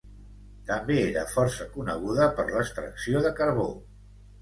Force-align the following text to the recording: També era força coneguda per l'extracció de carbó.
També 0.69 0.95
era 1.09 1.27
força 1.35 1.69
coneguda 1.77 2.33
per 2.41 2.49
l'extracció 2.51 3.25
de 3.29 3.37
carbó. 3.43 3.71